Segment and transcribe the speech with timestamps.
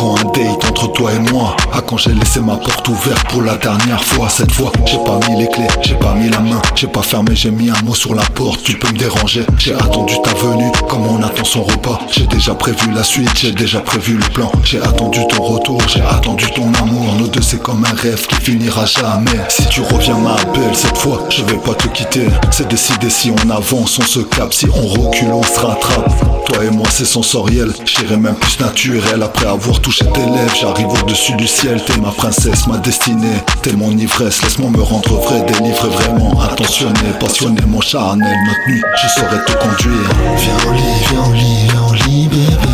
[0.00, 1.56] À quand un date entre toi et moi.
[1.72, 5.18] À quand j'ai laissé ma porte ouverte pour la dernière fois Cette fois j'ai pas
[5.28, 7.94] mis les clés, j'ai pas mis la main J'ai pas fermé, j'ai mis un mot
[7.94, 9.44] sur la porte Tu peux me déranger.
[9.58, 11.98] J'ai attendu ta venue comme on attend son repas.
[12.10, 14.50] J'ai déjà prévu la suite, j'ai déjà prévu le plan.
[14.64, 17.14] J'ai attendu ton retour, j'ai attendu ton amour.
[17.18, 19.40] Nos deux c'est comme un rêve qui finira jamais.
[19.48, 20.36] Si tu reviens ma
[20.74, 22.26] cette fois je vais pas te quitter.
[22.50, 24.54] C'est décidé si on avance on se capte.
[24.54, 26.44] Si on recule on se rattrape.
[26.46, 27.72] Toi et moi c'est sensoriel.
[27.84, 32.12] J'irai même plus naturel après avoir touché tes lèvres J'arrive au-dessus du ciel T'es ma
[32.12, 37.80] princesse, ma destinée T'es mon ivresse, laisse-moi me rendre vrai Délivré vraiment, attentionné, passionné Mon
[37.80, 41.94] charnel, notre nuit, je saurais te conduire Viens au lit, viens au lit, viens au
[41.94, 42.68] lit, bébé.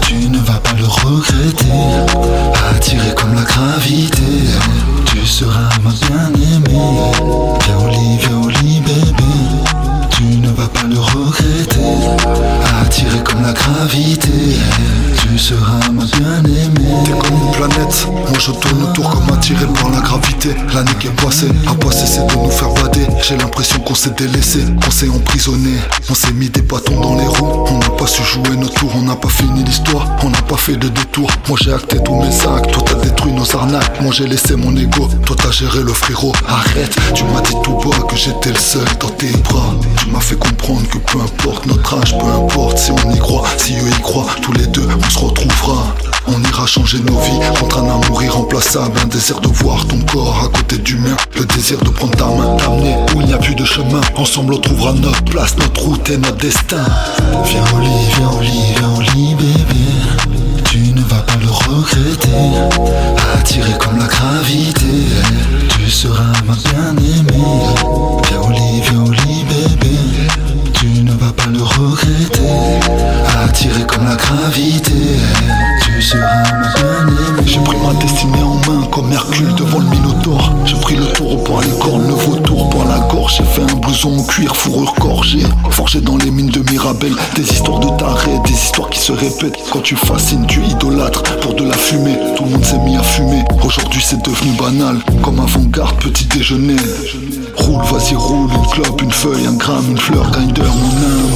[0.00, 1.68] Tu ne vas pas le regretter.
[2.74, 4.22] Attiré comme la gravité,
[5.04, 7.12] tu seras ma bien-aimée.
[7.64, 9.22] Viens au lit, viens au lit, bébé.
[10.10, 11.80] Tu ne vas pas le regretter.
[12.82, 14.58] Attiré comme la gravité,
[15.22, 16.53] tu seras ma bien-aimée.
[18.44, 20.50] Je tourne autour comme attiré par la gravité.
[20.74, 23.06] L'année qui est passée, à pas cessé de nous faire bader.
[23.26, 25.78] J'ai l'impression qu'on s'est délaissé, qu'on s'est emprisonné.
[26.10, 28.92] On s'est mis des bâtons dans les roues, on n'a pas su jouer nos tours
[28.96, 31.30] On n'a pas fini l'histoire, on n'a pas fait de détour.
[31.48, 34.02] Moi j'ai acté tous mes actes, toi t'as détruit nos arnaques.
[34.02, 36.32] Moi j'ai laissé mon ego, toi t'as géré le frérot.
[36.46, 39.74] Arrête, tu m'as dit tout bas que j'étais le seul dans tes bras.
[39.96, 43.44] Tu m'as fait comprendre que peu importe notre âge, peu importe si on y croit
[43.56, 45.94] Si eux y croient, tous les deux on se retrouvera.
[46.26, 48.03] On ira changer nos vies contre un amour
[48.34, 52.16] irremplaçable, un désir de voir ton corps à côté du mien, le désir de prendre
[52.16, 54.00] ta main, t'amener où il n'y a plus de chemin.
[54.16, 56.84] Ensemble on trouvera notre place, notre route et notre destin.
[57.44, 60.13] Viens au lit, viens au lit, viens au lit, bébé.
[78.94, 80.54] Comme Hercule devant le Minotaure.
[80.64, 83.38] J'ai pris le taureau par les cornes, le vautour par la gorge.
[83.38, 85.42] J'ai fait un blouson en cuir, fourrure gorgée.
[85.70, 89.58] Forgé dans les mines de Mirabel, des histoires de tarés, des histoires qui se répètent.
[89.72, 92.16] Quand tu fascines, tu idolâtres pour de la fumée.
[92.36, 93.44] Tout le monde s'est mis à fumer.
[93.64, 96.76] Aujourd'hui c'est devenu banal, comme avant-garde, petit déjeuner.
[97.56, 101.34] Roule, vas-y, roule, une clope, une feuille, un gramme, une fleur, grinder, mon âme.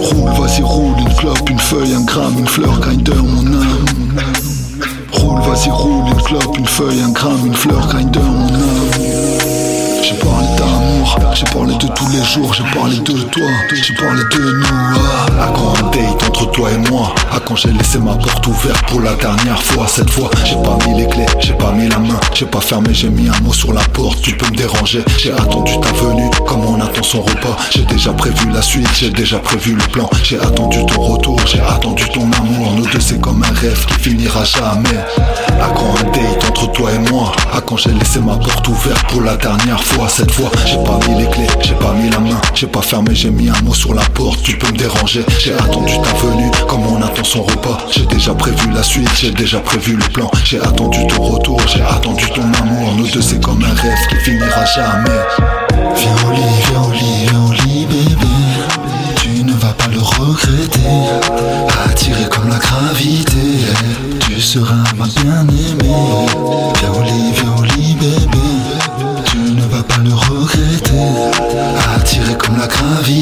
[0.00, 3.84] Roule, vas-y, roule, une clope, une feuille, un gramme, une fleur, grinder, mon âme.
[5.12, 5.99] Roule, vas-y, roule,
[6.56, 8.90] une feuille, un gramme, une fleur, grinder, mon âme.
[10.02, 13.42] J'ai parlé d'amour, j'ai parlé de tous les jours, j'ai parlé de toi,
[13.72, 14.66] j'ai parlé de nous.
[14.66, 15.44] Ah.
[15.44, 18.84] À quand un date entre toi et moi À quand j'ai laissé ma porte ouverte
[18.88, 21.98] pour la dernière fois Cette fois, j'ai pas mis les clés, j'ai pas mis la
[21.98, 24.20] main, j'ai pas fermé, j'ai mis un mot sur la porte.
[24.22, 27.56] Tu peux me déranger, j'ai attendu ta venue comme on attend son repas.
[27.70, 30.08] J'ai déjà prévu la suite, j'ai déjà prévu le plan.
[30.22, 32.19] J'ai attendu ton retour, j'ai attendu ton
[33.60, 34.98] rêve qui finira jamais.
[35.60, 37.32] À quand un date entre toi et moi?
[37.52, 40.08] À quand j'ai laissé ma porte ouverte pour la dernière fois?
[40.08, 43.14] Cette fois, j'ai pas mis les clés, j'ai pas mis la main, j'ai pas fermé,
[43.14, 44.42] j'ai mis un mot sur la porte.
[44.42, 47.78] Tu peux me déranger, j'ai attendu ta venue comme on attend son repas.
[47.90, 50.30] J'ai déjà prévu la suite, j'ai déjà prévu le plan.
[50.44, 52.94] J'ai attendu ton retour, j'ai attendu ton amour.
[52.96, 55.20] Nos deux, c'est comme un rêve qui finira jamais.
[55.96, 56.59] Viens au lit,
[64.96, 66.26] ma bien-aimée.
[66.78, 68.38] Viens au lit, viens au lit, bébé.
[69.24, 71.30] Tu ne vas pas le regretter.
[71.96, 73.19] Attiré comme la gravité,